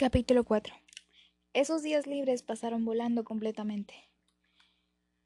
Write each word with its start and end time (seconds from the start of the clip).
Capítulo 0.00 0.44
4 0.44 0.74
Esos 1.52 1.82
días 1.82 2.06
libres 2.06 2.42
pasaron 2.42 2.86
volando 2.86 3.22
completamente. 3.22 4.08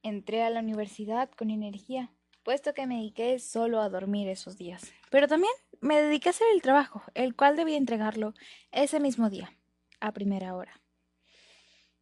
Entré 0.03 0.43
a 0.43 0.51
la 0.51 0.59
universidad 0.59 1.31
con 1.31 1.51
energía, 1.51 2.11
puesto 2.43 2.75
que 2.75 2.89
me 2.89 2.97
dediqué 2.97 3.39
solo 3.39 3.81
a 3.81 3.89
dormir 3.89 4.27
esos 4.27 4.59
días. 4.59 4.93
Pero 5.13 5.29
también 5.29 5.53
me 5.81 6.03
dediqué 6.03 6.29
a 6.29 6.31
hacer 6.31 6.49
el 6.53 6.61
trabajo, 6.61 7.05
el 7.15 7.37
cual 7.37 7.55
debía 7.55 7.77
entregarlo 7.77 8.35
ese 8.73 8.99
mismo 8.99 9.31
día, 9.31 9.57
a 10.01 10.11
primera 10.11 10.57
hora. 10.57 10.81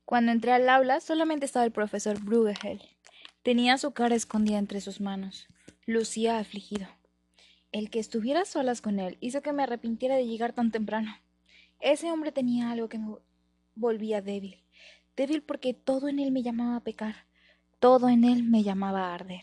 Cuando 0.06 0.32
entré 0.32 0.52
al 0.52 0.66
aula 0.70 1.00
solamente 1.00 1.44
estaba 1.44 1.66
el 1.66 1.72
profesor 1.72 2.24
Bruegel. 2.24 2.80
Tenía 3.42 3.76
su 3.76 3.92
cara 3.92 4.14
escondida 4.14 4.56
entre 4.56 4.80
sus 4.80 4.98
manos. 4.98 5.46
Lucía 5.84 6.38
afligido. 6.38 6.88
El 7.70 7.90
que 7.90 7.98
estuviera 7.98 8.46
solas 8.46 8.80
con 8.80 8.98
él 8.98 9.18
hizo 9.20 9.42
que 9.42 9.52
me 9.52 9.62
arrepintiera 9.62 10.16
de 10.16 10.26
llegar 10.26 10.54
tan 10.54 10.70
temprano. 10.70 11.14
Ese 11.82 12.12
hombre 12.12 12.30
tenía 12.30 12.70
algo 12.70 12.88
que 12.88 12.98
me 12.98 13.16
volvía 13.74 14.22
débil. 14.22 14.62
Débil 15.16 15.42
porque 15.42 15.74
todo 15.74 16.08
en 16.08 16.20
él 16.20 16.30
me 16.30 16.44
llamaba 16.44 16.76
a 16.76 16.84
pecar. 16.84 17.26
Todo 17.80 18.08
en 18.08 18.22
él 18.22 18.44
me 18.44 18.62
llamaba 18.62 19.08
a 19.08 19.14
arder. 19.14 19.42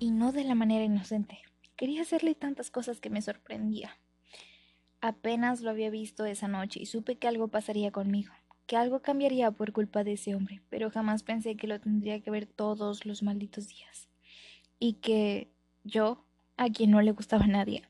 Y 0.00 0.10
no 0.10 0.32
de 0.32 0.42
la 0.42 0.56
manera 0.56 0.84
inocente. 0.84 1.38
Quería 1.76 2.02
hacerle 2.02 2.34
tantas 2.34 2.72
cosas 2.72 3.00
que 3.00 3.08
me 3.08 3.22
sorprendía. 3.22 3.96
Apenas 5.00 5.60
lo 5.60 5.70
había 5.70 5.90
visto 5.90 6.24
esa 6.24 6.48
noche 6.48 6.80
y 6.82 6.86
supe 6.86 7.14
que 7.14 7.28
algo 7.28 7.46
pasaría 7.46 7.92
conmigo, 7.92 8.32
que 8.66 8.76
algo 8.76 9.00
cambiaría 9.00 9.52
por 9.52 9.72
culpa 9.72 10.02
de 10.02 10.14
ese 10.14 10.34
hombre, 10.34 10.60
pero 10.70 10.90
jamás 10.90 11.22
pensé 11.22 11.56
que 11.56 11.68
lo 11.68 11.80
tendría 11.80 12.20
que 12.20 12.32
ver 12.32 12.46
todos 12.46 13.06
los 13.06 13.22
malditos 13.22 13.68
días. 13.68 14.08
Y 14.80 14.94
que 14.94 15.52
yo, 15.84 16.24
a 16.56 16.68
quien 16.68 16.90
no 16.90 17.00
le 17.00 17.12
gustaba 17.12 17.46
nadie, 17.46 17.84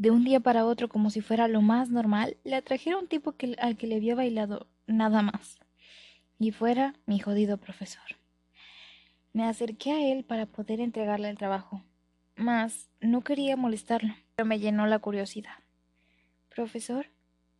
de 0.00 0.10
un 0.10 0.24
día 0.24 0.40
para 0.40 0.64
otro, 0.64 0.88
como 0.88 1.10
si 1.10 1.20
fuera 1.20 1.46
lo 1.46 1.60
más 1.60 1.90
normal, 1.90 2.38
le 2.42 2.56
atrajera 2.56 2.96
un 2.96 3.06
tipo 3.06 3.32
que, 3.32 3.54
al 3.58 3.76
que 3.76 3.86
le 3.86 3.96
había 3.96 4.14
bailado 4.14 4.66
nada 4.86 5.20
más. 5.20 5.58
Y 6.38 6.52
fuera 6.52 6.94
mi 7.04 7.18
jodido 7.18 7.58
profesor. 7.58 8.16
Me 9.34 9.44
acerqué 9.44 9.92
a 9.92 10.10
él 10.10 10.24
para 10.24 10.46
poder 10.46 10.80
entregarle 10.80 11.28
el 11.28 11.36
trabajo. 11.36 11.82
Mas 12.34 12.88
no 13.02 13.20
quería 13.20 13.58
molestarlo, 13.58 14.14
pero 14.36 14.46
me 14.46 14.58
llenó 14.58 14.86
la 14.86 15.00
curiosidad. 15.00 15.52
Profesor, 16.48 17.08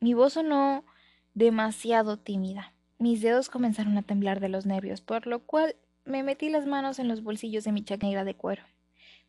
mi 0.00 0.14
voz 0.14 0.32
sonó 0.32 0.86
demasiado 1.34 2.16
tímida. 2.16 2.72
Mis 2.98 3.20
dedos 3.20 3.50
comenzaron 3.50 3.98
a 3.98 4.02
temblar 4.02 4.40
de 4.40 4.48
los 4.48 4.64
nervios, 4.64 5.02
por 5.02 5.26
lo 5.26 5.40
cual 5.40 5.76
me 6.06 6.22
metí 6.22 6.48
las 6.48 6.64
manos 6.64 7.00
en 7.00 7.08
los 7.08 7.22
bolsillos 7.22 7.64
de 7.64 7.72
mi 7.72 7.84
chaqueta 7.84 8.24
de 8.24 8.34
cuero. 8.34 8.62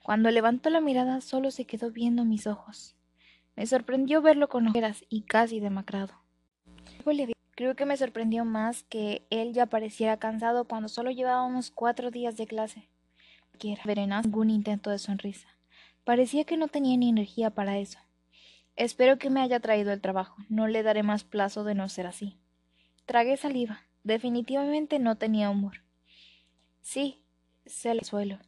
Cuando 0.01 0.31
levantó 0.31 0.69
la 0.69 0.79
mirada 0.79 1.19
solo 1.19 1.51
se 1.51 1.65
quedó 1.65 1.91
viendo 1.91 2.23
mis 2.23 2.47
ojos. 2.47 2.95
Me 3.61 3.67
sorprendió 3.67 4.23
verlo 4.23 4.49
con 4.49 4.67
ojeras 4.69 5.05
y 5.07 5.21
casi 5.21 5.59
demacrado. 5.59 6.15
Creo 7.53 7.75
que 7.75 7.85
me 7.85 7.95
sorprendió 7.95 8.43
más 8.43 8.81
que 8.81 9.27
él 9.29 9.53
ya 9.53 9.67
pareciera 9.67 10.17
cansado 10.17 10.65
cuando 10.65 10.89
solo 10.89 11.11
llevábamos 11.11 11.69
cuatro 11.69 12.09
días 12.09 12.37
de 12.37 12.47
clase. 12.47 12.89
Quiera 13.59 13.83
verenas 13.85 14.25
ningún 14.25 14.49
intento 14.49 14.89
de 14.89 14.97
sonrisa. 14.97 15.47
Parecía 16.03 16.43
que 16.43 16.57
no 16.57 16.69
tenía 16.69 16.97
ni 16.97 17.09
energía 17.09 17.51
para 17.51 17.77
eso. 17.77 17.99
Espero 18.77 19.19
que 19.19 19.29
me 19.29 19.41
haya 19.41 19.59
traído 19.59 19.93
el 19.93 20.01
trabajo. 20.01 20.37
No 20.49 20.67
le 20.67 20.81
daré 20.81 21.03
más 21.03 21.23
plazo 21.23 21.63
de 21.63 21.75
no 21.75 21.87
ser 21.87 22.07
así. 22.07 22.39
Tragué 23.05 23.37
saliva. 23.37 23.81
Definitivamente 24.03 24.97
no 24.97 25.17
tenía 25.17 25.51
humor. 25.51 25.83
Sí, 26.81 27.21
se 27.67 27.91
el 27.91 28.03
suelo. 28.05 28.39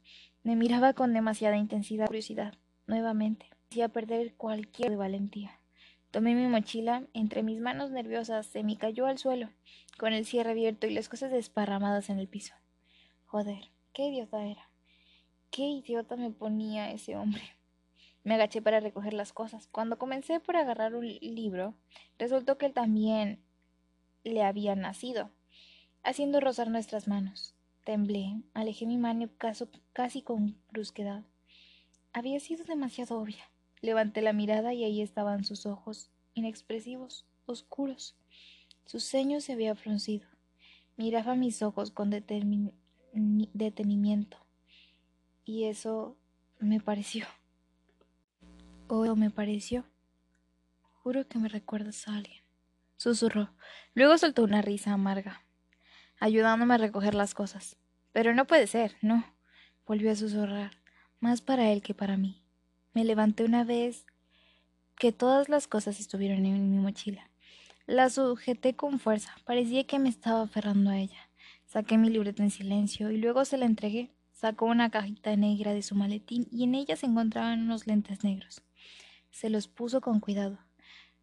Me 0.42 0.56
miraba 0.56 0.94
con 0.94 1.14
demasiada 1.14 1.56
intensidad 1.56 2.08
curiosidad. 2.08 2.56
Nuevamente 2.88 3.53
perder 3.90 4.34
cualquier 4.36 4.92
de 4.92 4.96
valentía. 4.96 5.60
Tomé 6.12 6.36
mi 6.36 6.48
mochila, 6.48 7.08
entre 7.14 7.42
mis 7.42 7.60
manos 7.60 7.90
nerviosas 7.90 8.46
se 8.46 8.64
me 8.64 8.78
cayó 8.78 9.08
al 9.08 9.18
suelo, 9.18 9.50
con 9.98 10.14
el 10.14 10.26
cierre 10.26 10.52
abierto 10.52 10.86
y 10.86 10.94
las 10.94 11.10
cosas 11.10 11.32
desparramadas 11.32 12.10
en 12.10 12.20
el 12.20 12.28
piso. 12.28 12.54
Joder, 13.26 13.72
qué 13.94 14.08
idiota 14.08 14.46
era. 14.46 14.70
Qué 15.50 15.64
idiota 15.64 16.16
me 16.16 16.30
ponía 16.30 16.92
ese 16.92 17.16
hombre. 17.16 17.42
Me 18.24 18.36
agaché 18.36 18.62
para 18.62 18.80
recoger 18.80 19.14
las 19.14 19.34
cosas. 19.34 19.68
Cuando 19.68 19.98
comencé 19.98 20.40
por 20.40 20.56
agarrar 20.56 20.96
un 20.96 21.08
libro, 21.08 21.74
resultó 22.20 22.58
que 22.58 22.68
él 22.68 22.74
también 22.74 23.44
le 24.24 24.44
había 24.44 24.76
nacido, 24.76 25.32
haciendo 26.04 26.40
rozar 26.40 26.70
nuestras 26.70 27.08
manos. 27.08 27.56
Temblé, 27.84 28.42
alejé 28.54 28.86
mi 28.86 28.98
mano 28.98 29.30
casi 29.94 30.22
con 30.22 30.58
brusquedad. 30.72 31.24
Había 32.14 32.40
sido 32.40 32.64
demasiado 32.66 33.20
obvia. 33.20 33.44
Levanté 33.84 34.22
la 34.22 34.32
mirada 34.32 34.74
y 34.74 34.86
ahí 34.86 35.02
estaban 35.02 35.44
sus 35.44 35.66
ojos, 35.66 36.10
inexpresivos, 36.36 37.26
oscuros. 37.46 38.16
Su 38.86 39.02
ceño 39.02 39.42
se 39.42 39.52
había 39.52 39.76
fruncido. 39.76 40.26
Miraba 40.96 41.36
mis 41.36 41.62
ojos 41.62 41.92
con 41.92 42.10
detenimiento. 42.10 42.78
Y 45.44 45.66
eso 45.66 46.16
me 46.60 46.80
pareció. 46.80 47.26
O 48.88 49.18
me 49.18 49.30
pareció. 49.30 49.84
Juro 51.02 51.28
que 51.28 51.38
me 51.38 51.50
recuerdas 51.50 52.08
a 52.08 52.16
alguien. 52.16 52.42
Susurró. 52.96 53.50
Luego 53.96 54.18
soltó 54.18 54.46
una 54.46 54.62
risa 54.62 54.94
amarga, 54.94 55.44
ayudándome 56.22 56.76
a 56.76 56.78
recoger 56.78 57.16
las 57.16 57.34
cosas. 57.34 57.76
Pero 58.14 58.34
no 58.34 58.48
puede 58.48 58.68
ser, 58.68 58.96
no. 59.02 59.26
Volvió 59.86 60.10
a 60.10 60.16
susurrar, 60.16 60.72
más 61.20 61.42
para 61.42 61.70
él 61.74 61.82
que 61.82 61.94
para 61.94 62.16
mí. 62.16 62.43
Me 62.94 63.04
levanté 63.04 63.44
una 63.44 63.64
vez 63.64 64.06
que 65.00 65.12
todas 65.12 65.50
las 65.50 65.68
cosas 65.68 66.00
estuvieron 66.00 66.46
en 66.46 66.70
mi 66.70 66.78
mochila. 66.78 67.28
La 67.88 68.12
sujeté 68.12 68.76
con 68.76 69.00
fuerza, 69.00 69.36
parecía 69.46 69.84
que 69.86 69.98
me 69.98 70.10
estaba 70.10 70.44
aferrando 70.44 70.92
a 70.92 71.00
ella. 71.00 71.28
Saqué 71.66 71.98
mi 71.98 72.12
libreta 72.12 72.44
en 72.44 72.52
silencio 72.52 73.10
y 73.10 73.18
luego 73.18 73.46
se 73.46 73.58
la 73.58 73.66
entregué. 73.66 74.12
Sacó 74.32 74.68
una 74.68 74.92
cajita 74.92 75.36
negra 75.36 75.74
de 75.74 75.82
su 75.82 75.96
maletín 75.96 76.48
y 76.52 76.66
en 76.66 76.76
ella 76.76 76.96
se 76.96 77.08
encontraban 77.08 77.64
unos 77.64 77.88
lentes 77.88 78.24
negros. 78.24 78.62
Se 79.32 79.50
los 79.50 79.68
puso 79.68 80.00
con 80.00 80.20
cuidado. 80.20 80.60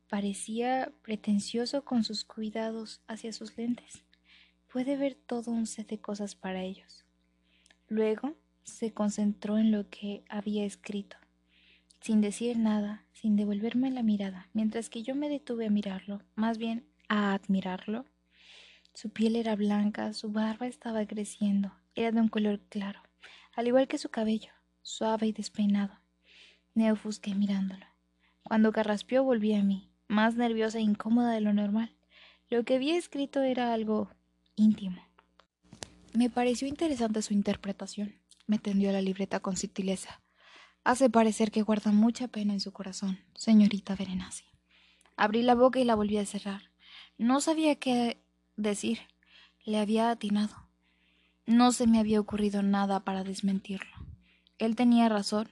Parecía 0.09 0.91
pretencioso 1.03 1.85
con 1.85 2.03
sus 2.03 2.25
cuidados 2.25 3.01
hacia 3.07 3.33
sus 3.33 3.57
lentes. 3.57 4.03
Puede 4.73 4.97
ver 4.97 5.15
todo 5.15 5.53
un 5.53 5.69
set 5.69 5.89
de 5.89 6.01
cosas 6.01 6.35
para 6.35 6.65
ellos. 6.65 7.05
Luego 7.87 8.35
se 8.65 8.93
concentró 8.93 9.57
en 9.57 9.71
lo 9.71 9.89
que 9.89 10.25
había 10.29 10.65
escrito 10.65 11.20
sin 12.01 12.21
decir 12.21 12.59
nada, 12.59 13.05
sin 13.13 13.37
devolverme 13.37 13.91
la 13.91 14.03
mirada, 14.03 14.49
mientras 14.53 14.89
que 14.89 15.03
yo 15.03 15.15
me 15.15 15.29
detuve 15.29 15.67
a 15.67 15.71
mirarlo, 15.71 16.23
más 16.35 16.59
bien 16.59 16.87
a 17.09 17.35
admirarlo. 17.35 18.07
Su 18.95 19.11
piel 19.11 19.37
era 19.37 19.57
blanca, 19.57 20.13
su 20.13 20.33
barba 20.33 20.67
estaba 20.67 21.07
creciendo, 21.07 21.73
era 21.95 22.13
de 22.13 22.21
un 22.21 22.29
color 22.29 22.61
claro, 22.69 23.01
al 23.55 23.69
igual 23.69 23.89
que 23.89 23.99
su 23.99 24.09
cabello, 24.09 24.53
suave 24.83 25.27
y 25.27 25.33
despeinado. 25.33 25.99
Me 26.75 26.91
ofusqué 26.91 27.35
mirándolo. 27.35 27.87
Cuando 28.43 28.73
carraspeó 28.73 29.23
volví 29.23 29.55
a 29.55 29.63
mí, 29.63 29.91
más 30.09 30.35
nerviosa 30.35 30.79
e 30.79 30.83
incómoda 30.83 31.33
de 31.33 31.41
lo 31.41 31.53
normal. 31.53 31.95
Lo 32.49 32.65
que 32.65 32.75
había 32.77 32.97
escrito 32.97 33.43
era 33.43 33.73
algo 33.73 34.11
íntimo. 34.57 35.01
Me 36.15 36.31
pareció 36.31 36.67
interesante 36.67 37.23
su 37.23 37.33
interpretación. 37.33 38.15
Me 38.47 38.59
tendió 38.59 38.91
la 38.91 39.01
libreta 39.01 39.39
con 39.39 39.57
sutileza. 39.57 40.20
Hace 40.83 41.11
parecer 41.11 41.51
que 41.51 41.63
guarda 41.63 41.93
mucha 41.93 42.29
pena 42.29 42.55
en 42.55 42.61
su 42.61 42.73
corazón, 42.73 43.19
señorita 43.35 43.95
Berenasi. 43.95 44.45
Abrí 45.17 45.43
la 45.43 45.55
boca 45.55 45.79
y 45.79 45.85
la 45.85 45.95
volví 45.95 46.17
a 46.17 46.25
cerrar. 46.25 46.63
No 47.19 47.43
sabía 47.43 47.77
qué 47.77 48.23
decir. 48.57 49.01
Le 49.65 49.79
había 49.79 50.11
atinado. 50.11 50.57
No 51.45 51.73
se 51.73 51.87
me 51.87 51.99
había 51.99 52.19
ocurrido 52.19 52.63
nada 52.63 53.01
para 53.01 53.25
desmentirlo. 53.25 53.95
Él 54.59 54.75
tenía 54.75 55.09
razón. 55.11 55.51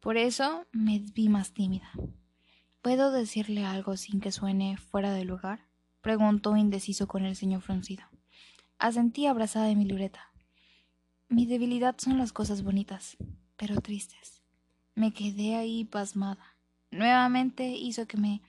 Por 0.00 0.16
eso 0.16 0.66
me 0.72 1.00
vi 1.00 1.28
más 1.28 1.52
tímida. 1.52 1.90
¿Puedo 2.80 3.10
decirle 3.10 3.64
algo 3.64 3.96
sin 3.96 4.20
que 4.20 4.32
suene 4.32 4.78
fuera 4.78 5.12
de 5.12 5.24
lugar? 5.24 5.66
preguntó 6.00 6.56
indeciso 6.56 7.08
con 7.08 7.24
el 7.24 7.36
ceño 7.36 7.60
fruncido. 7.60 8.04
Asentí 8.78 9.26
abrazada 9.26 9.66
de 9.66 9.74
mi 9.74 9.84
libreta. 9.84 10.30
Mi 11.28 11.44
debilidad 11.44 11.96
son 11.98 12.16
las 12.16 12.32
cosas 12.32 12.62
bonitas, 12.62 13.16
pero 13.56 13.80
tristes. 13.80 14.35
Me 14.96 15.12
quedé 15.12 15.56
ahí 15.56 15.84
pasmada. 15.84 16.56
Nuevamente 16.90 17.68
hizo 17.68 18.06
que 18.06 18.16
me 18.16 18.40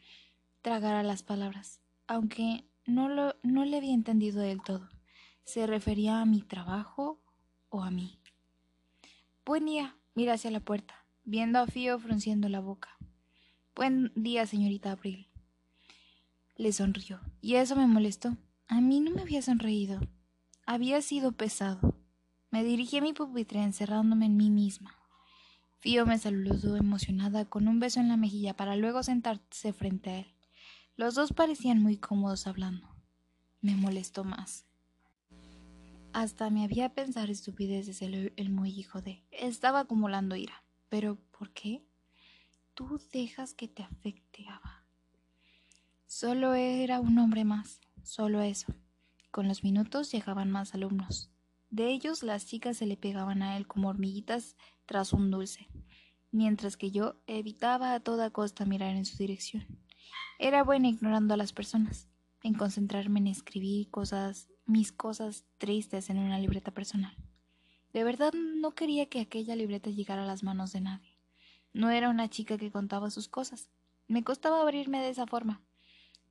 tragara 0.62 1.04
las 1.04 1.22
palabras, 1.22 1.82
aunque 2.08 2.64
no, 2.86 3.10
lo, 3.10 3.36
no 3.44 3.66
le 3.66 3.76
había 3.76 3.94
entendido 3.94 4.40
del 4.40 4.64
todo. 4.64 4.88
¿Se 5.44 5.68
refería 5.68 6.22
a 6.22 6.26
mi 6.26 6.42
trabajo 6.42 7.20
o 7.68 7.84
a 7.84 7.92
mí? 7.92 8.18
Buen 9.46 9.66
día, 9.66 9.98
mira 10.16 10.36
hacia 10.36 10.50
la 10.50 10.62
puerta, 10.62 11.06
viendo 11.26 11.60
a 11.60 11.68
Fío 11.68 12.00
frunciendo 12.00 12.48
la 12.48 12.62
boca. 12.62 12.98
Buen 13.76 14.14
día, 14.16 14.48
señorita 14.48 14.94
Abril. 14.94 15.28
Le 16.56 16.72
sonrió, 16.72 17.20
y 17.42 17.56
eso 17.56 17.76
me 17.76 17.88
molestó. 17.88 18.38
A 18.70 18.80
mí 18.80 19.02
no 19.02 19.12
me 19.12 19.22
había 19.22 19.42
sonreído. 19.42 20.00
Había 20.66 21.02
sido 21.02 21.34
pesado. 21.34 21.94
Me 22.52 22.64
dirigí 22.64 23.00
a 23.00 23.02
mi 23.02 23.12
pupitre 23.12 23.62
encerrándome 23.62 24.28
en 24.28 24.38
mí 24.38 24.50
misma. 24.50 24.97
Fío 25.80 26.06
me 26.06 26.18
saludó 26.18 26.76
emocionada 26.76 27.46
con 27.46 27.68
un 27.68 27.80
beso 27.80 28.00
en 28.00 28.10
la 28.10 28.18
mejilla 28.18 28.56
para 28.56 28.76
luego 28.76 29.04
sentarse 29.04 29.74
frente 29.74 30.10
a 30.10 30.20
él. 30.20 30.34
Los 30.96 31.14
dos 31.16 31.34
parecían 31.34 31.82
muy 31.82 31.98
cómodos 31.98 32.48
hablando. 32.48 32.88
Me 33.62 33.76
molestó 33.76 34.24
más. 34.24 34.66
Hasta 36.14 36.50
me 36.50 36.64
había 36.64 36.90
pensado 36.90 37.32
estupideces 37.32 38.02
el, 38.02 38.34
el 38.36 38.50
muy 38.50 38.72
hijo 38.72 39.02
de. 39.02 39.24
Estaba 39.30 39.82
acumulando 39.82 40.36
ira. 40.36 40.64
Pero, 40.90 41.18
¿por 41.38 41.52
qué? 41.52 41.86
Tú 42.74 43.00
dejas 43.12 43.54
que 43.54 43.68
te 43.68 43.84
afecte, 43.84 44.48
Ava. 44.48 44.86
Solo 46.08 46.54
era 46.54 47.00
un 47.00 47.18
hombre 47.20 47.44
más, 47.44 47.82
solo 48.02 48.42
eso. 48.42 48.74
Con 49.30 49.48
los 49.48 49.64
minutos 49.64 50.12
llegaban 50.12 50.50
más 50.50 50.74
alumnos. 50.74 51.30
De 51.70 51.90
ellos 51.90 52.24
las 52.24 52.46
chicas 52.46 52.78
se 52.78 52.86
le 52.86 52.98
pegaban 52.98 53.44
a 53.44 53.58
él 53.58 53.68
como 53.68 53.90
hormiguitas 53.90 54.56
tras 54.86 55.12
un 55.12 55.32
dulce, 55.32 55.68
mientras 56.32 56.78
que 56.78 56.92
yo 56.92 57.16
evitaba 57.28 57.94
a 57.94 58.00
toda 58.00 58.30
costa 58.30 58.66
mirar 58.66 58.96
en 58.96 59.06
su 59.06 59.18
dirección. 59.18 59.66
Era 60.40 60.64
buena 60.64 60.88
ignorando 60.88 61.34
a 61.34 61.38
las 61.38 61.52
personas, 61.52 62.08
en 62.42 62.54
concentrarme 62.54 63.20
en 63.20 63.28
escribir 63.28 63.90
cosas, 63.90 64.50
mis 64.66 64.92
cosas 64.92 65.46
tristes 65.58 66.10
en 66.10 66.20
una 66.20 66.40
libreta 66.40 66.72
personal. 66.72 67.16
De 67.92 68.04
verdad 68.04 68.34
no 68.34 68.76
quería 68.76 69.10
que 69.10 69.20
aquella 69.20 69.56
libreta 69.56 69.90
llegara 69.90 70.24
a 70.24 70.28
las 70.28 70.44
manos 70.44 70.72
de 70.72 70.82
nadie. 70.82 71.18
No 71.74 71.90
era 71.90 72.10
una 72.10 72.30
chica 72.30 72.58
que 72.58 72.72
contaba 72.72 73.10
sus 73.10 73.28
cosas. 73.28 73.70
Me 74.08 74.24
costaba 74.24 74.62
abrirme 74.62 75.02
de 75.02 75.10
esa 75.10 75.28
forma, 75.28 75.62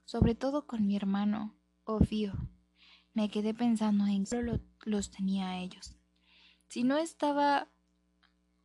sobre 0.04 0.34
todo 0.34 0.66
con 0.66 0.86
mi 0.86 0.96
hermano, 0.96 1.56
o 1.84 1.98
Fío. 2.00 2.32
Me 3.16 3.30
quedé 3.30 3.54
pensando 3.54 4.06
en 4.06 4.26
solo 4.26 4.60
los 4.84 5.10
tenía 5.10 5.48
a 5.48 5.58
ellos. 5.58 5.96
Si 6.68 6.84
no 6.84 6.98
estaba 6.98 7.66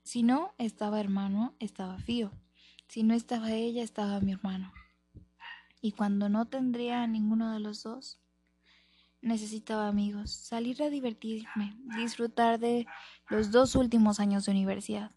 si 0.03 0.24
no 0.24 0.51
estaba 0.57 1.00
hermano, 1.00 1.53
estaba 1.59 1.98
Fío. 2.00 2.33
Si 2.89 3.03
no 3.03 3.13
estaba 3.13 3.53
ella, 3.53 3.81
estaba 3.81 4.19
mi 4.19 4.33
hermano. 4.33 4.74
Y 5.81 5.94
cuando 5.94 6.27
no 6.27 6.48
tendría 6.48 7.01
a 7.01 7.07
ninguno 7.07 7.53
de 7.53 7.62
los 7.62 7.83
dos, 7.83 8.19
necesitaba 9.21 9.88
amigos, 9.88 10.31
salir 10.33 10.83
a 10.83 10.89
divertirme, 10.89 11.77
disfrutar 11.95 12.59
de 12.59 12.88
los 13.30 13.51
dos 13.51 13.75
últimos 13.75 14.19
años 14.19 14.44
de 14.44 14.51
universidad. 14.51 15.12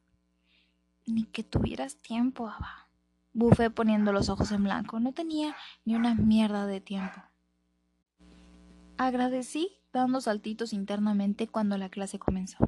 Ni 1.07 1.25
que 1.25 1.43
tuvieras 1.43 1.97
tiempo, 1.97 2.47
Ava. 2.47 2.87
Bufé 3.33 3.69
poniendo 3.69 4.13
los 4.13 4.29
ojos 4.29 4.53
en 4.53 4.63
blanco. 4.63 5.01
No 5.01 5.13
tenía 5.13 5.57
ni 5.85 5.97
una 5.97 6.15
mierda 6.15 6.69
de 6.69 6.81
tiempo. 6.81 7.21
Agradecí 8.97 9.81
dando 9.93 10.21
saltitos 10.21 10.73
internamente 10.73 11.49
cuando 11.49 11.77
la 11.77 11.89
clase 11.89 12.21
comenzó. 12.21 12.59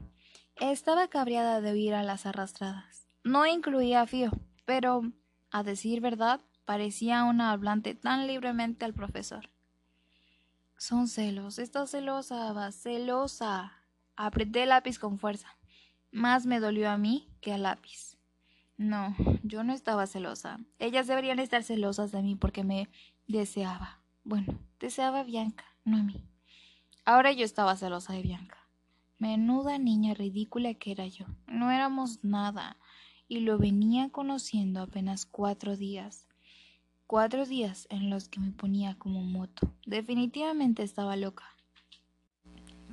Estaba 0.57 1.07
cabreada 1.07 1.61
de 1.61 1.71
oír 1.71 1.95
a 1.95 2.03
las 2.03 2.27
arrastradas. 2.27 3.07
No 3.23 3.47
incluía 3.47 4.01
a 4.01 4.07
Fío, 4.07 4.31
pero, 4.65 5.03
a 5.51 5.63
decir 5.63 6.01
verdad, 6.01 6.41
parecía 6.65 7.23
una 7.25 7.53
hablante 7.53 7.95
tan 7.95 8.27
libremente 8.27 8.85
al 8.85 8.93
profesor. 8.93 9.51
Son 10.77 11.07
celos. 11.07 11.61
Estás 11.61 11.91
celosa, 11.91 12.49
Ava, 12.49 12.73
celosa. 12.73 13.73
Apreté 14.17 14.65
el 14.65 14.71
lápiz 14.71 14.99
con 14.99 15.19
fuerza. 15.19 15.57
Más 16.11 16.45
me 16.45 16.59
dolió 16.59 16.91
a 16.91 16.99
mí 16.99 17.29
que 17.41 17.53
al 17.53 17.63
lápiz. 17.63 18.17
No, 18.77 19.15
yo 19.45 19.63
no 19.63 19.73
estaba 19.73 20.07
celosa. 20.07 20.59
Ellas 20.81 21.07
deberían 21.07 21.39
estar 21.39 21.63
celosas 21.63 22.11
de 22.11 22.23
mí 22.23 22.35
porque 22.35 22.65
me 22.65 22.89
deseaba. 23.29 24.01
Bueno, 24.25 24.59
deseaba 24.81 25.21
a 25.21 25.25
Bianca 25.25 25.76
no 25.87 25.97
a 25.97 26.03
mí. 26.03 26.23
Ahora 27.05 27.33
yo 27.33 27.45
estaba 27.45 27.77
celosa 27.77 28.13
de 28.13 28.23
Bianca. 28.23 28.59
Menuda 29.19 29.79
niña 29.79 30.13
ridícula 30.13 30.75
que 30.75 30.93
era 30.93 31.07
yo. 31.07 31.25
No 31.47 31.71
éramos 31.71 32.23
nada, 32.23 32.77
y 33.29 33.41
lo 33.41 33.59
venía 33.59 34.11
conociendo 34.11 34.83
apenas 34.83 35.25
cuatro 35.25 35.77
días. 35.77 36.27
Cuatro 37.07 37.47
días 37.47 37.87
en 37.91 38.11
los 38.11 38.29
que 38.29 38.41
me 38.41 38.51
ponía 38.51 38.97
como 38.97 39.23
moto. 39.23 39.73
Definitivamente 39.87 40.83
estaba 40.83 41.17
loca. 41.17 41.45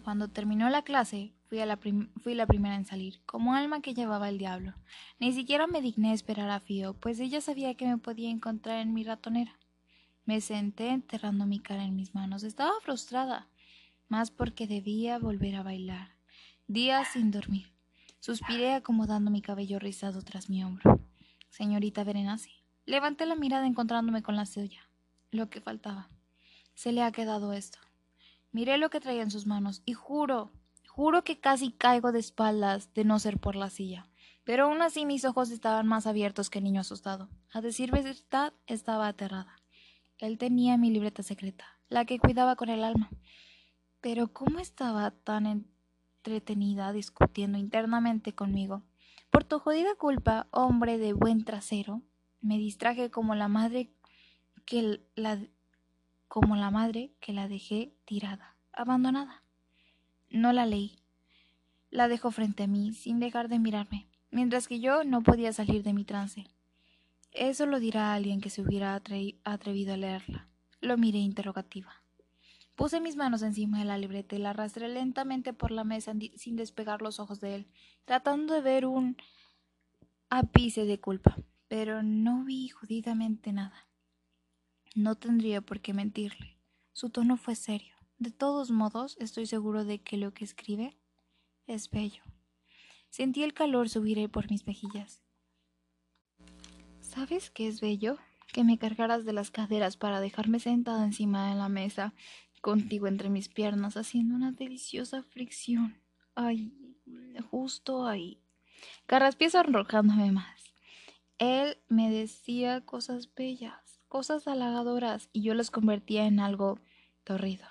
Cuando 0.04 0.28
terminó 0.28 0.69
la 0.69 0.84
clase, 0.84 1.34
fui, 1.48 1.57
la 1.66 1.78
fui 1.78 2.36
la 2.36 2.45
primera 2.45 2.75
en 2.75 2.86
salir, 2.86 3.22
como 3.25 3.56
alma 3.56 3.81
que 3.81 3.94
llevaba 3.94 4.30
el 4.30 4.38
diablo. 4.38 4.74
Ni 5.19 5.34
siquiera 5.34 5.66
me 5.66 5.81
digné 5.81 6.13
esperar 6.13 6.50
a 6.50 6.60
Fío, 6.60 6.94
pues 6.94 7.19
ella 7.19 7.42
sabía 7.42 7.75
que 7.75 7.88
me 7.88 7.98
podía 7.98 8.30
encontrar 8.30 8.80
en 8.80 8.94
mi 8.94 9.04
ratonera. 9.04 9.57
Me 10.25 10.39
senté 10.39 10.89
enterrando 10.89 11.45
mi 11.45 11.59
cara 11.59 11.83
en 11.83 11.95
mis 11.95 12.15
manos. 12.15 12.43
Estaba 12.43 12.71
frustrada, 12.81 13.47
más 14.07 14.31
porque 14.31 14.67
debía 14.67 15.19
volver 15.19 15.55
a 15.55 15.63
bailar. 15.63 16.09
Días 16.67 17.09
sin 17.13 17.31
dormir. 17.31 17.73
Suspiré 18.19 18.73
acomodando 18.73 19.31
mi 19.31 19.41
cabello 19.41 19.79
rizado 19.79 20.21
tras 20.21 20.49
mi 20.49 20.63
hombro. 20.63 21.01
Señorita 21.49 22.05
Berenasi. 22.05 22.51
Levanté 22.85 23.25
la 23.25 23.35
mirada 23.35 23.67
encontrándome 23.67 24.23
con 24.23 24.37
la 24.37 24.45
suya. 24.45 24.79
Lo 25.31 25.49
que 25.49 25.59
faltaba. 25.59 26.09
Se 26.73 26.93
le 26.93 27.03
ha 27.03 27.11
quedado 27.11 27.51
esto. 27.51 27.79
Miré 28.53 28.77
lo 28.77 28.89
que 28.89 29.01
traía 29.01 29.23
en 29.23 29.31
sus 29.31 29.45
manos 29.45 29.81
y 29.85 29.93
juro, 29.93 30.51
juro 30.87 31.23
que 31.23 31.39
casi 31.39 31.71
caigo 31.71 32.11
de 32.11 32.19
espaldas 32.19 32.93
de 32.93 33.03
no 33.03 33.19
ser 33.19 33.39
por 33.39 33.55
la 33.55 33.69
silla. 33.69 34.07
Pero 34.43 34.65
aún 34.65 34.81
así 34.81 35.05
mis 35.05 35.25
ojos 35.25 35.49
estaban 35.49 35.87
más 35.87 36.07
abiertos 36.07 36.49
que 36.49 36.59
el 36.59 36.65
niño 36.65 36.81
asustado. 36.81 37.29
A 37.51 37.61
decir 37.61 37.91
verdad, 37.91 38.53
estaba 38.67 39.07
aterrada. 39.07 39.62
Él 40.23 40.37
tenía 40.37 40.77
mi 40.77 40.89
libreta 40.89 41.21
secreta, 41.21 41.65
la 41.89 42.05
que 42.05 42.17
cuidaba 42.17 42.55
con 42.55 42.69
el 42.69 42.85
alma. 42.85 43.09
Pero 43.99 44.31
¿cómo 44.31 44.59
estaba 44.59 45.11
tan 45.11 45.45
entretenida 45.45 46.93
discutiendo 46.93 47.57
internamente 47.57 48.33
conmigo? 48.33 48.83
Por 49.31 49.43
tu 49.43 49.59
jodida 49.59 49.95
culpa, 49.95 50.47
hombre 50.51 50.97
de 50.97 51.11
buen 51.11 51.43
trasero, 51.43 52.03
me 52.39 52.57
distraje 52.57 53.11
como 53.11 53.35
la 53.35 53.49
madre 53.49 53.91
que 54.63 55.01
la 55.15 55.39
como 56.29 56.55
la 56.55 56.71
madre 56.71 57.11
que 57.19 57.33
la 57.33 57.49
dejé 57.49 57.93
tirada, 58.05 58.55
abandonada. 58.71 59.43
No 60.29 60.53
la 60.53 60.65
leí. 60.65 60.99
La 61.89 62.07
dejó 62.07 62.31
frente 62.31 62.63
a 62.63 62.67
mí, 62.67 62.93
sin 62.93 63.19
dejar 63.19 63.49
de 63.49 63.59
mirarme, 63.59 64.07
mientras 64.31 64.69
que 64.69 64.79
yo 64.79 65.03
no 65.03 65.21
podía 65.21 65.51
salir 65.51 65.83
de 65.83 65.91
mi 65.91 66.05
trance. 66.05 66.47
Eso 67.33 67.65
lo 67.65 67.80
dirá 67.80 68.13
alguien 68.13 68.41
que 68.41 68.50
se 68.50 68.62
hubiera 68.62 68.95
atrevido 68.95 69.94
a 69.94 69.97
leerla. 69.97 70.47
Lo 70.81 70.97
miré 70.97 71.19
interrogativa. 71.19 72.03
Puse 72.75 73.00
mis 73.00 73.15
manos 73.15 73.41
encima 73.41 73.80
de 73.80 73.85
la 73.85 73.97
libreta 73.97 74.35
y 74.35 74.39
la 74.39 74.51
arrastré 74.51 74.88
lentamente 74.89 75.53
por 75.53 75.71
la 75.71 75.83
mesa 75.83 76.13
sin 76.35 76.56
despegar 76.56 77.01
los 77.01 77.19
ojos 77.19 77.39
de 77.39 77.56
él, 77.56 77.68
tratando 78.06 78.53
de 78.53 78.62
ver 78.62 78.85
un 78.85 79.18
ápice 80.30 80.85
de 80.85 81.00
culpa, 81.00 81.38
pero 81.68 82.01
no 82.01 82.44
vi 82.44 82.69
judidamente 82.69 83.51
nada. 83.51 83.88
No 84.95 85.15
tendría 85.15 85.62
por 85.62 85.81
qué 85.81 85.94
mentirle. 85.94 86.57
Su 86.91 87.09
tono 87.09 87.38
fue 87.38 87.56
serio. 87.56 87.95
De 88.19 88.31
todos 88.31 88.71
modos, 88.71 89.18
estoy 89.19 89.47
seguro 89.47 89.85
de 89.85 90.02
que 90.02 90.18
lo 90.18 90.33
que 90.33 90.45
escribe 90.45 90.97
es 91.68 91.90
bello. 91.90 92.23
Sentí 93.09 93.44
el 93.44 93.54
calor 93.54 93.90
subir 93.90 94.30
por 94.30 94.49
mis 94.49 94.66
mejillas. 94.66 95.21
¿Sabes 97.13 97.51
qué 97.51 97.67
es 97.67 97.79
bello? 97.79 98.17
Que 98.51 98.63
me 98.63 98.79
cargaras 98.79 99.23
de 99.23 99.33
las 99.33 99.51
caderas 99.51 99.97
para 99.97 100.19
dejarme 100.19 100.59
sentada 100.59 101.03
encima 101.03 101.49
de 101.49 101.55
la 101.55 101.69
mesa, 101.69 102.15
contigo 102.59 103.05
entre 103.05 103.29
mis 103.29 103.49
piernas, 103.49 103.97
haciendo 103.97 104.33
una 104.33 104.51
deliciosa 104.51 105.21
fricción. 105.21 106.01
Ay, 106.33 106.73
justo 107.51 108.07
ahí. 108.07 108.39
Carraspié 109.05 109.51
sonrojándome 109.51 110.31
más. 110.31 110.73
Él 111.37 111.77
me 111.87 112.09
decía 112.09 112.81
cosas 112.81 113.29
bellas, 113.35 113.99
cosas 114.07 114.47
halagadoras, 114.47 115.29
y 115.33 115.43
yo 115.43 115.53
las 115.53 115.69
convertía 115.69 116.25
en 116.25 116.39
algo 116.39 116.79
torrido. 117.23 117.67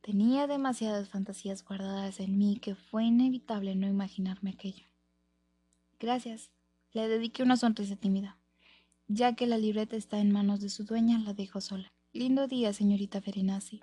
Tenía 0.00 0.48
demasiadas 0.48 1.08
fantasías 1.08 1.64
guardadas 1.64 2.18
en 2.18 2.36
mí 2.36 2.58
que 2.60 2.74
fue 2.74 3.04
inevitable 3.04 3.76
no 3.76 3.86
imaginarme 3.86 4.50
aquello. 4.50 4.86
Gracias, 6.00 6.50
le 6.92 7.08
dediqué 7.08 7.42
una 7.42 7.56
sonrisa 7.56 7.96
tímida. 7.96 8.36
Ya 9.06 9.34
que 9.34 9.46
la 9.46 9.58
libreta 9.58 9.96
está 9.96 10.18
en 10.18 10.32
manos 10.32 10.60
de 10.60 10.68
su 10.68 10.84
dueña, 10.84 11.18
la 11.18 11.34
dejo 11.34 11.60
sola. 11.60 11.92
Lindo 12.12 12.46
día, 12.46 12.72
señorita 12.72 13.20
Ferenasi. 13.20 13.82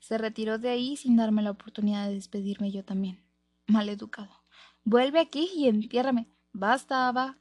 Se 0.00 0.18
retiró 0.18 0.58
de 0.58 0.70
ahí 0.70 0.96
sin 0.96 1.16
darme 1.16 1.42
la 1.42 1.52
oportunidad 1.52 2.08
de 2.08 2.14
despedirme 2.14 2.70
yo 2.72 2.84
también. 2.84 3.22
Mal 3.66 3.88
educado. 3.88 4.42
Vuelve 4.84 5.20
aquí 5.20 5.48
y 5.54 5.68
entiérrame. 5.68 6.26
Basta, 6.52 7.08
Ava. 7.08 7.38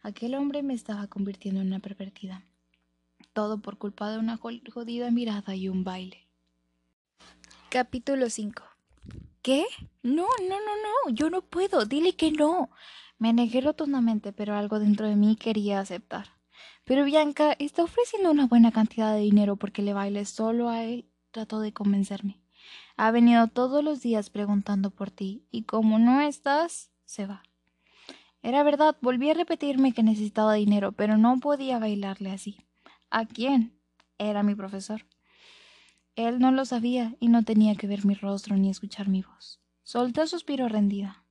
Aquel 0.00 0.34
hombre 0.34 0.62
me 0.62 0.74
estaba 0.74 1.06
convirtiendo 1.06 1.60
en 1.60 1.68
una 1.68 1.78
pervertida. 1.78 2.44
Todo 3.32 3.62
por 3.62 3.78
culpa 3.78 4.10
de 4.10 4.18
una 4.18 4.36
jodida 4.36 5.10
mirada 5.12 5.54
y 5.54 5.68
un 5.68 5.84
baile. 5.84 6.26
Capítulo 7.70 8.28
5 8.28 8.62
¿Qué? 9.42 9.64
No, 10.02 10.26
no, 10.40 10.56
no, 10.60 10.76
no. 10.76 11.14
Yo 11.14 11.30
no 11.30 11.42
puedo. 11.42 11.84
Dile 11.84 12.14
que 12.14 12.32
no. 12.32 12.70
Me 13.22 13.32
negué 13.32 13.60
rotundamente, 13.60 14.32
pero 14.32 14.56
algo 14.56 14.80
dentro 14.80 15.06
de 15.06 15.14
mí 15.14 15.36
quería 15.36 15.78
aceptar. 15.78 16.26
Pero 16.82 17.04
Bianca 17.04 17.54
está 17.60 17.84
ofreciendo 17.84 18.32
una 18.32 18.48
buena 18.48 18.72
cantidad 18.72 19.14
de 19.14 19.20
dinero 19.20 19.54
porque 19.54 19.80
le 19.80 19.92
baile 19.92 20.24
solo 20.24 20.68
a 20.68 20.82
él. 20.82 21.08
Trató 21.30 21.60
de 21.60 21.72
convencerme. 21.72 22.40
Ha 22.96 23.12
venido 23.12 23.46
todos 23.46 23.84
los 23.84 24.02
días 24.02 24.28
preguntando 24.28 24.90
por 24.90 25.12
ti, 25.12 25.46
y 25.52 25.62
como 25.62 26.00
no 26.00 26.20
estás, 26.20 26.90
se 27.04 27.26
va. 27.26 27.44
Era 28.42 28.64
verdad, 28.64 28.96
volví 29.00 29.30
a 29.30 29.34
repetirme 29.34 29.92
que 29.92 30.02
necesitaba 30.02 30.54
dinero, 30.54 30.90
pero 30.90 31.16
no 31.16 31.38
podía 31.38 31.78
bailarle 31.78 32.32
así. 32.32 32.66
¿A 33.08 33.24
quién? 33.24 33.78
Era 34.18 34.42
mi 34.42 34.56
profesor. 34.56 35.06
Él 36.16 36.40
no 36.40 36.50
lo 36.50 36.64
sabía 36.64 37.14
y 37.20 37.28
no 37.28 37.44
tenía 37.44 37.76
que 37.76 37.86
ver 37.86 38.04
mi 38.04 38.14
rostro 38.14 38.56
ni 38.56 38.68
escuchar 38.68 39.08
mi 39.08 39.22
voz. 39.22 39.60
Solté 39.84 40.22
un 40.22 40.26
suspiro 40.26 40.66
rendida. 40.66 41.21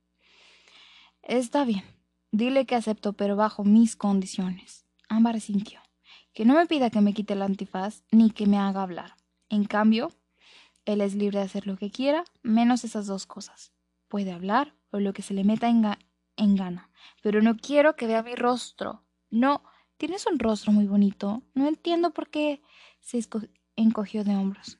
Está 1.22 1.64
bien. 1.64 1.84
Dile 2.32 2.66
que 2.66 2.74
acepto, 2.74 3.12
pero 3.12 3.36
bajo 3.36 3.62
mis 3.64 3.94
condiciones. 3.94 4.86
Ámbar 5.08 5.40
sintió. 5.40 5.80
Que 6.32 6.44
no 6.44 6.54
me 6.54 6.66
pida 6.66 6.90
que 6.90 7.00
me 7.00 7.14
quite 7.14 7.34
el 7.34 7.42
antifaz 7.42 8.02
ni 8.10 8.30
que 8.30 8.46
me 8.46 8.58
haga 8.58 8.82
hablar. 8.82 9.16
En 9.48 9.64
cambio, 9.64 10.10
él 10.84 11.00
es 11.00 11.14
libre 11.14 11.38
de 11.38 11.44
hacer 11.44 11.66
lo 11.66 11.76
que 11.76 11.90
quiera, 11.90 12.24
menos 12.42 12.84
esas 12.84 13.06
dos 13.06 13.26
cosas. 13.26 13.72
Puede 14.08 14.32
hablar 14.32 14.74
o 14.90 14.98
lo 14.98 15.12
que 15.12 15.22
se 15.22 15.34
le 15.34 15.44
meta 15.44 15.68
en, 15.68 15.84
en 16.36 16.56
gana. 16.56 16.90
Pero 17.22 17.40
no 17.40 17.56
quiero 17.56 17.94
que 17.94 18.06
vea 18.06 18.22
mi 18.22 18.34
rostro. 18.34 19.04
No, 19.30 19.62
tienes 19.98 20.26
un 20.26 20.38
rostro 20.38 20.72
muy 20.72 20.86
bonito. 20.86 21.42
No 21.54 21.68
entiendo 21.68 22.12
por 22.12 22.30
qué 22.30 22.62
se 23.00 23.20
encogió 23.76 24.24
de 24.24 24.36
hombros. 24.36 24.78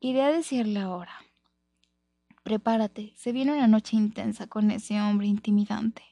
Iré 0.00 0.22
a 0.22 0.32
decirle 0.32 0.80
ahora. 0.80 1.12
Prepárate, 2.48 3.12
se 3.14 3.30
viene 3.32 3.52
una 3.52 3.66
noche 3.66 3.94
intensa 3.94 4.46
con 4.46 4.70
ese 4.70 4.98
hombre 5.02 5.26
intimidante. 5.26 6.02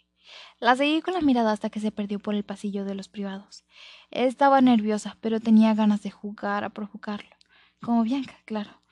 La 0.61 0.77
seguí 0.77 1.01
con 1.01 1.15
la 1.15 1.23
mirada 1.23 1.51
hasta 1.51 1.71
que 1.71 1.81
se 1.81 1.91
perdió 1.91 2.19
por 2.19 2.35
el 2.35 2.45
pasillo 2.45 2.85
de 2.85 2.95
los 2.95 3.09
privados. 3.09 3.65
Estaba 4.11 4.61
nerviosa, 4.61 5.17
pero 5.23 5.41
tenía 5.41 5.73
ganas 5.73 6.03
de 6.03 6.11
jugar 6.11 6.63
a 6.63 6.69
provocarlo. 6.69 7.35
Como 7.81 8.03
Bianca, 8.03 8.35
claro. 8.45 8.83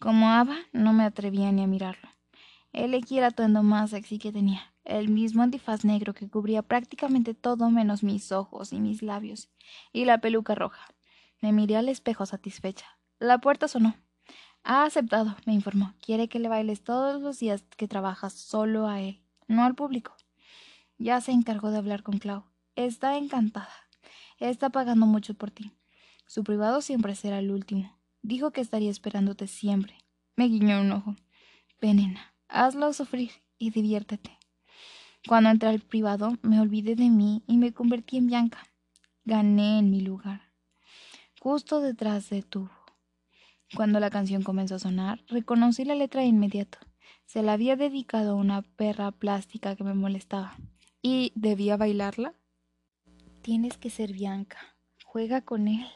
Como 0.00 0.30
Ava, 0.30 0.56
no 0.72 0.94
me 0.94 1.04
atrevía 1.04 1.52
ni 1.52 1.62
a 1.62 1.66
mirarlo. 1.66 2.08
Elegí 2.72 3.18
el 3.18 3.24
atuendo 3.24 3.62
más 3.62 3.90
sexy 3.90 4.18
que 4.18 4.32
tenía, 4.32 4.72
el 4.84 5.10
mismo 5.10 5.42
antifaz 5.42 5.84
negro 5.84 6.14
que 6.14 6.30
cubría 6.30 6.62
prácticamente 6.62 7.34
todo 7.34 7.68
menos 7.68 8.02
mis 8.02 8.32
ojos 8.32 8.72
y 8.72 8.80
mis 8.80 9.02
labios, 9.02 9.50
y 9.92 10.06
la 10.06 10.22
peluca 10.22 10.54
roja. 10.54 10.86
Me 11.42 11.52
miré 11.52 11.76
al 11.76 11.90
espejo 11.90 12.24
satisfecha. 12.24 12.98
La 13.18 13.42
puerta 13.42 13.68
sonó. 13.68 13.94
Ha 14.64 14.84
aceptado, 14.84 15.36
me 15.44 15.52
informó. 15.52 15.92
Quiere 16.00 16.28
que 16.28 16.38
le 16.38 16.48
bailes 16.48 16.82
todos 16.82 17.20
los 17.20 17.38
días 17.38 17.62
que 17.76 17.86
trabajas 17.86 18.32
solo 18.32 18.88
a 18.88 19.02
él, 19.02 19.20
no 19.46 19.62
al 19.64 19.74
público. 19.74 20.16
Ya 20.96 21.20
se 21.20 21.32
encargó 21.32 21.70
de 21.70 21.76
hablar 21.76 22.02
con 22.02 22.18
Clau. 22.18 22.44
Está 22.74 23.18
encantada. 23.18 23.68
Está 24.38 24.70
pagando 24.70 25.04
mucho 25.04 25.34
por 25.34 25.50
ti. 25.50 25.72
Su 26.26 26.44
privado 26.44 26.80
siempre 26.80 27.14
será 27.14 27.40
el 27.40 27.50
último. 27.50 27.94
Dijo 28.22 28.52
que 28.52 28.62
estaría 28.62 28.90
esperándote 28.90 29.48
siempre. 29.48 29.98
Me 30.34 30.48
guiñó 30.48 30.80
un 30.80 30.92
ojo. 30.92 31.14
Venena, 31.78 32.32
hazlo 32.48 32.92
sufrir 32.94 33.32
y 33.58 33.70
diviértete. 33.70 34.38
Cuando 35.28 35.50
entré 35.50 35.68
al 35.68 35.80
privado, 35.80 36.38
me 36.40 36.58
olvidé 36.58 36.96
de 36.96 37.10
mí 37.10 37.42
y 37.46 37.58
me 37.58 37.74
convertí 37.74 38.16
en 38.16 38.28
Bianca. 38.28 38.66
Gané 39.26 39.78
en 39.78 39.90
mi 39.90 40.00
lugar. 40.00 40.40
Justo 41.38 41.80
detrás 41.80 42.30
de 42.30 42.42
tu 42.42 42.70
cuando 43.74 44.00
la 44.00 44.10
canción 44.10 44.42
comenzó 44.42 44.76
a 44.76 44.78
sonar, 44.78 45.20
reconocí 45.28 45.84
la 45.84 45.94
letra 45.94 46.20
de 46.20 46.28
inmediato. 46.28 46.78
Se 47.24 47.42
la 47.42 47.54
había 47.54 47.76
dedicado 47.76 48.32
a 48.32 48.34
una 48.34 48.62
perra 48.62 49.10
plástica 49.10 49.76
que 49.76 49.84
me 49.84 49.94
molestaba. 49.94 50.56
¿Y 51.02 51.32
debía 51.34 51.76
bailarla? 51.76 52.34
Tienes 53.42 53.76
que 53.76 53.90
ser 53.90 54.12
Bianca. 54.12 54.58
Juega 55.04 55.42
con 55.42 55.68
él. 55.68 55.86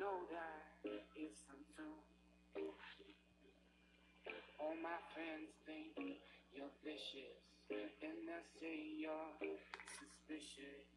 Know 0.00 0.24
that 0.32 0.64
it's 1.14 1.44
untrue. 1.52 2.00
All 4.58 4.76
my 4.80 4.96
friends 5.12 5.52
think 5.66 5.92
you're 6.56 6.72
vicious, 6.82 7.36
and 7.68 8.16
they 8.24 8.40
say 8.58 8.76
you're 8.96 9.36
suspicious. 10.00 10.88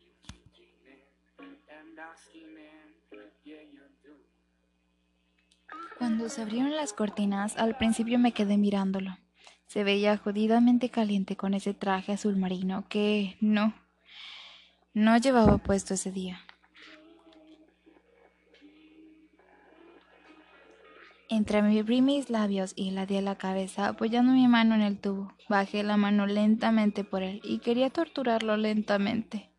You 0.00 0.12
keep 0.24 0.44
dreaming 0.56 1.04
and 1.68 2.00
scheming, 2.16 2.96
yeah 3.44 3.60
you 3.60 3.84
do. 4.02 4.16
Cuando 5.98 6.28
se 6.28 6.42
abrieron 6.42 6.74
las 6.74 6.92
cortinas, 6.92 7.56
al 7.58 7.76
principio 7.76 8.18
me 8.18 8.32
quedé 8.32 8.56
mirándolo. 8.56 9.18
Se 9.66 9.84
veía 9.84 10.16
jodidamente 10.16 10.88
caliente 10.90 11.36
con 11.36 11.52
ese 11.54 11.74
traje 11.74 12.12
azul 12.12 12.36
marino 12.36 12.86
que 12.88 13.36
no, 13.40 13.74
no 14.94 15.18
llevaba 15.18 15.58
puesto 15.58 15.94
ese 15.94 16.12
día. 16.12 16.45
Entreabrí 21.28 22.02
mis 22.02 22.30
labios 22.30 22.72
y 22.76 22.92
ladeé 22.92 23.20
la 23.20 23.34
cabeza 23.34 23.88
apoyando 23.88 24.32
mi 24.32 24.46
mano 24.46 24.76
en 24.76 24.82
el 24.82 24.98
tubo. 25.00 25.32
Bajé 25.48 25.82
la 25.82 25.96
mano 25.96 26.26
lentamente 26.26 27.02
por 27.02 27.24
él 27.24 27.40
y 27.42 27.58
quería 27.58 27.90
torturarlo 27.90 28.56
lentamente. 28.56 29.50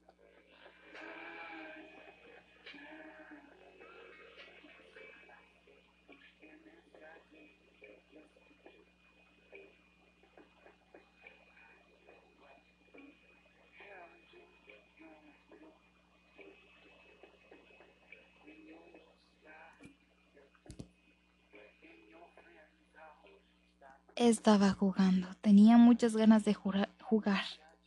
Estaba 24.18 24.72
jugando. 24.72 25.28
Tenía 25.42 25.78
muchas 25.78 26.18
ganas 26.18 26.44
de 26.44 26.56
jugar, 26.56 27.44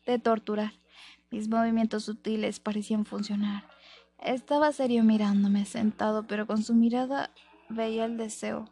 de 0.07 0.19
torturar. 0.21 0.73
Mis 1.33 1.49
movimientos 1.49 2.05
sutiles 2.05 2.61
parecían 2.61 3.05
funcionar. 3.05 3.65
Estaba 4.17 4.71
serio 4.71 5.03
mirándome, 5.03 5.65
sentado, 5.65 6.29
pero 6.29 6.47
con 6.47 6.63
su 6.63 6.73
mirada 6.73 7.31
veía 7.69 8.05
el 8.05 8.17
deseo. 8.17 8.71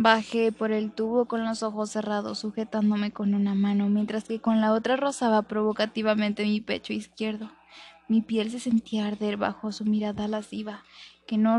Bajé 0.00 0.52
por 0.52 0.70
el 0.70 0.92
tubo 0.92 1.24
con 1.24 1.44
los 1.44 1.64
ojos 1.64 1.90
cerrados, 1.90 2.38
sujetándome 2.38 3.10
con 3.10 3.34
una 3.34 3.56
mano, 3.56 3.88
mientras 3.88 4.22
que 4.22 4.40
con 4.40 4.60
la 4.60 4.72
otra 4.72 4.94
rozaba 4.94 5.42
provocativamente 5.42 6.44
mi 6.44 6.60
pecho 6.60 6.92
izquierdo. 6.92 7.50
Mi 8.06 8.22
piel 8.22 8.52
se 8.52 8.60
sentía 8.60 9.08
arder 9.08 9.36
bajo 9.36 9.72
su 9.72 9.84
mirada 9.84 10.28
lasciva, 10.28 10.84
que 11.26 11.36
no 11.36 11.58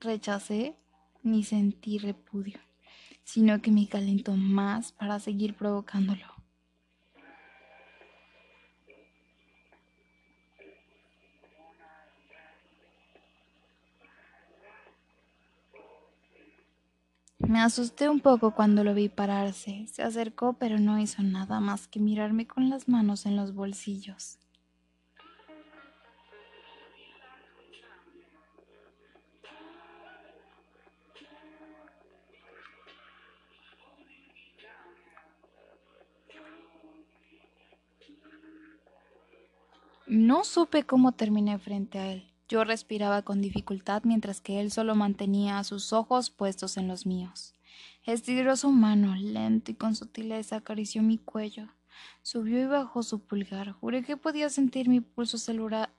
rechacé 0.00 0.76
ni 1.22 1.44
sentí 1.44 1.96
repudio, 1.96 2.60
sino 3.24 3.62
que 3.62 3.70
me 3.70 3.88
calentó 3.88 4.36
más 4.36 4.92
para 4.92 5.18
seguir 5.18 5.54
provocándolo. 5.54 6.41
Me 17.52 17.60
asusté 17.60 18.08
un 18.08 18.20
poco 18.20 18.52
cuando 18.54 18.82
lo 18.82 18.94
vi 18.94 19.10
pararse. 19.10 19.86
Se 19.86 20.02
acercó 20.02 20.54
pero 20.54 20.78
no 20.78 20.98
hizo 20.98 21.22
nada 21.22 21.60
más 21.60 21.86
que 21.86 22.00
mirarme 22.00 22.46
con 22.46 22.70
las 22.70 22.88
manos 22.88 23.26
en 23.26 23.36
los 23.36 23.52
bolsillos. 23.52 24.38
No 40.06 40.44
supe 40.44 40.84
cómo 40.84 41.12
terminé 41.12 41.58
frente 41.58 41.98
a 41.98 42.12
él. 42.12 42.31
Yo 42.48 42.64
respiraba 42.64 43.22
con 43.22 43.40
dificultad 43.40 44.02
mientras 44.04 44.40
que 44.40 44.60
él 44.60 44.70
solo 44.70 44.94
mantenía 44.94 45.62
sus 45.64 45.92
ojos 45.92 46.30
puestos 46.30 46.76
en 46.76 46.88
los 46.88 47.06
míos. 47.06 47.54
Estiró 48.04 48.56
su 48.56 48.70
mano, 48.70 49.14
lento 49.14 49.70
y 49.70 49.74
con 49.74 49.94
sutileza 49.94 50.56
acarició 50.56 51.02
mi 51.02 51.18
cuello. 51.18 51.68
Subió 52.22 52.60
y 52.60 52.66
bajó 52.66 53.02
su 53.02 53.20
pulgar. 53.20 53.72
Juré 53.72 54.02
que 54.02 54.16
podía 54.16 54.50
sentir 54.50 54.88
mi 54.88 55.00
pulso 55.00 55.38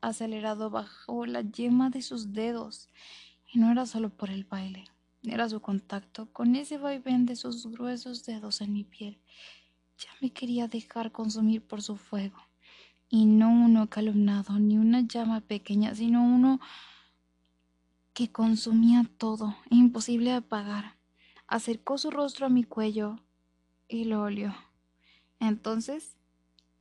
acelerado 0.01 0.69
bajo 0.69 1.25
la 1.25 1.41
yema 1.41 1.89
de 1.89 2.01
sus 2.01 2.33
dedos. 2.33 2.89
Y 3.51 3.59
no 3.59 3.71
era 3.71 3.85
solo 3.85 4.09
por 4.09 4.29
el 4.29 4.43
baile, 4.43 4.85
era 5.23 5.47
su 5.47 5.61
contacto 5.61 6.31
con 6.33 6.55
ese 6.55 6.77
vaivén 6.77 7.25
de 7.25 7.35
sus 7.35 7.67
gruesos 7.67 8.25
dedos 8.25 8.61
en 8.61 8.73
mi 8.73 8.83
piel. 8.83 9.19
Ya 9.97 10.09
me 10.21 10.31
quería 10.31 10.67
dejar 10.67 11.11
consumir 11.11 11.61
por 11.61 11.81
su 11.81 11.95
fuego 11.95 12.37
Y 13.13 13.27
no 13.27 13.51
uno 13.51 13.91
calumnado, 13.91 14.57
ni 14.57 14.75
una 14.79 15.01
llama 15.01 15.39
pequeña, 15.39 15.93
sino 15.93 16.23
uno 16.23 16.59
que 18.15 18.31
consumía 18.31 19.05
todo, 19.19 19.55
imposible 19.69 20.31
de 20.31 20.37
apagar. 20.37 20.95
Acercó 21.45 21.99
su 21.99 22.09
rostro 22.09 22.47
a 22.47 22.49
mi 22.49 22.63
cuello 22.63 23.19
y 23.87 24.05
lo 24.05 24.23
olió. 24.23 24.55
Entonces 25.39 26.17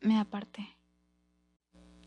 me 0.01 0.19
aparté. 0.19 0.75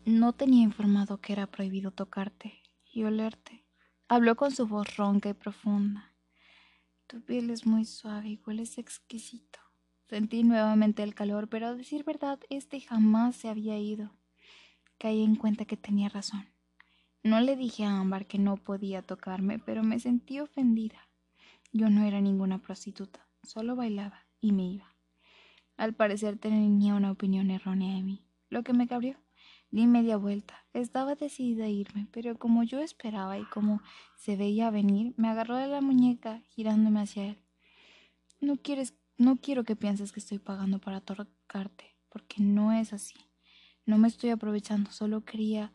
No 0.04 0.32
tenía 0.32 0.64
informado 0.64 1.20
que 1.20 1.32
era 1.32 1.46
prohibido 1.46 1.92
tocarte 1.92 2.60
y 2.92 3.04
olerte. 3.04 3.64
Habló 4.08 4.34
con 4.34 4.50
su 4.50 4.66
voz 4.66 4.96
ronca 4.96 5.28
y 5.28 5.34
profunda. 5.34 6.12
Tu 7.06 7.20
piel 7.20 7.50
es 7.50 7.64
muy 7.64 7.84
suave 7.84 8.30
y 8.30 8.40
hueles 8.44 8.76
exquisito. 8.76 9.60
Sentí 10.08 10.44
nuevamente 10.44 11.02
el 11.02 11.14
calor, 11.14 11.48
pero 11.48 11.66
a 11.66 11.74
decir 11.74 12.04
verdad, 12.04 12.38
este 12.48 12.80
jamás 12.80 13.36
se 13.36 13.48
había 13.48 13.78
ido. 13.78 14.12
Caí 14.98 15.22
en 15.22 15.34
cuenta 15.36 15.64
que 15.64 15.76
tenía 15.76 16.08
razón. 16.08 16.48
No 17.22 17.40
le 17.40 17.56
dije 17.56 17.84
a 17.84 17.98
Ámbar 17.98 18.26
que 18.26 18.38
no 18.38 18.56
podía 18.56 19.02
tocarme, 19.02 19.58
pero 19.58 19.82
me 19.82 19.98
sentí 19.98 20.38
ofendida. 20.38 21.08
Yo 21.72 21.90
no 21.90 22.04
era 22.04 22.20
ninguna 22.20 22.58
prostituta, 22.58 23.26
solo 23.42 23.74
bailaba 23.74 24.26
y 24.40 24.52
me 24.52 24.64
iba. 24.64 24.94
Al 25.76 25.92
parecer 25.92 26.38
tenía 26.38 26.94
una 26.94 27.10
opinión 27.10 27.50
errónea 27.50 27.96
de 27.96 28.02
mí, 28.02 28.24
lo 28.48 28.62
que 28.62 28.72
me 28.72 28.86
cabrió. 28.86 29.18
Di 29.70 29.88
media 29.88 30.16
vuelta. 30.16 30.64
Estaba 30.72 31.16
decidida 31.16 31.64
a 31.64 31.68
irme, 31.68 32.06
pero 32.12 32.38
como 32.38 32.62
yo 32.62 32.80
esperaba 32.80 33.38
y 33.38 33.44
como 33.46 33.82
se 34.16 34.36
veía 34.36 34.70
venir, 34.70 35.12
me 35.16 35.28
agarró 35.28 35.56
de 35.56 35.66
la 35.66 35.80
muñeca, 35.80 36.42
girándome 36.50 37.00
hacia 37.00 37.26
él. 37.26 37.38
No 38.40 38.56
quieres, 38.56 38.94
no 39.18 39.36
quiero 39.36 39.64
que 39.64 39.76
pienses 39.76 40.12
que 40.12 40.20
estoy 40.20 40.38
pagando 40.38 40.78
para 40.78 41.00
tocarte, 41.00 41.96
porque 42.08 42.42
no 42.42 42.72
es 42.72 42.92
así. 42.92 43.16
No 43.84 43.98
me 43.98 44.08
estoy 44.08 44.30
aprovechando, 44.30 44.90
solo 44.90 45.24
quería 45.24 45.72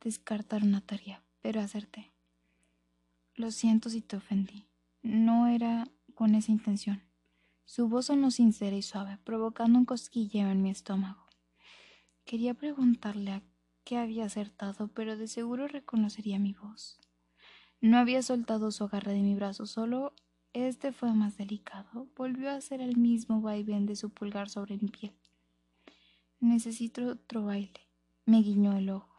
descartar 0.00 0.62
una 0.62 0.80
tarea, 0.80 1.22
pero 1.40 1.60
hacerte. 1.60 2.12
Lo 3.34 3.50
siento 3.50 3.88
si 3.88 4.02
te 4.02 4.16
ofendí. 4.16 4.66
No 5.02 5.46
era 5.46 5.88
con 6.14 6.34
esa 6.34 6.52
intención. 6.52 7.02
Su 7.64 7.88
voz 7.88 8.06
sonó 8.06 8.30
sincera 8.30 8.76
y 8.76 8.82
suave, 8.82 9.18
provocando 9.24 9.78
un 9.78 9.84
cosquilleo 9.84 10.50
en 10.50 10.62
mi 10.62 10.70
estómago. 10.70 11.26
Quería 12.24 12.54
preguntarle 12.54 13.30
a 13.30 13.42
qué 13.84 13.96
había 13.96 14.26
acertado, 14.26 14.88
pero 14.88 15.16
de 15.16 15.28
seguro 15.28 15.68
reconocería 15.68 16.38
mi 16.38 16.52
voz. 16.52 17.00
No 17.80 17.98
había 17.98 18.22
soltado 18.22 18.70
su 18.70 18.84
agarre 18.84 19.12
de 19.12 19.22
mi 19.22 19.34
brazo, 19.34 19.66
solo 19.66 20.14
este 20.52 20.92
fue 20.92 21.12
más 21.14 21.36
delicado. 21.36 22.06
Volvió 22.16 22.50
a 22.50 22.56
hacer 22.56 22.80
el 22.80 22.96
mismo 22.96 23.40
vaivén 23.40 23.86
de 23.86 23.96
su 23.96 24.10
pulgar 24.10 24.48
sobre 24.48 24.76
mi 24.76 24.88
piel. 24.88 25.14
Necesito 26.40 27.06
otro 27.06 27.44
baile. 27.44 27.88
Me 28.26 28.42
guiñó 28.42 28.76
el 28.76 28.90
ojo. 28.90 29.16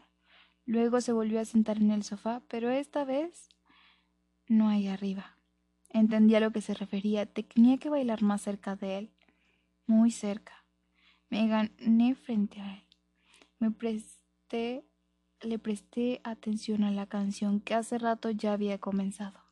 Luego 0.66 1.02
se 1.02 1.12
volvió 1.12 1.40
a 1.40 1.46
sentar 1.46 1.78
en 1.78 1.92
el 1.92 2.04
sofá, 2.04 2.42
pero 2.48 2.70
esta 2.70 3.04
vez 3.04 3.50
no 4.48 4.70
ahí 4.70 4.88
arriba. 4.88 5.38
Entendía 5.90 6.38
a 6.38 6.42
lo 6.42 6.52
que 6.52 6.62
se 6.62 6.74
refería. 6.74 7.26
Tenía 7.26 7.78
que 7.78 7.90
bailar 7.90 8.22
más 8.22 8.42
cerca 8.42 8.76
de 8.76 8.98
él. 8.98 9.12
Muy 9.86 10.12
cerca. 10.12 10.66
Me 11.30 11.48
gané 11.48 12.16
frente 12.16 12.62
a 12.62 12.76
él. 12.76 12.84
Me 13.60 13.72
presté, 13.72 14.86
le 15.42 15.60
presté 15.60 16.22
atención 16.24 16.84
a 16.84 16.92
la 16.92 17.08
canción 17.08 17.60
que 17.60 17.74
hace 17.74 17.98
rato 17.98 18.30
ya 18.30 18.54
había 18.54 18.78
comenzado. 18.78 19.43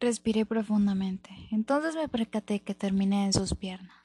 Respiré 0.00 0.46
profundamente. 0.46 1.30
Entonces 1.50 1.96
me 1.96 2.08
percaté 2.08 2.60
que 2.60 2.74
terminé 2.74 3.24
en 3.24 3.32
sus 3.32 3.54
piernas. 3.54 3.97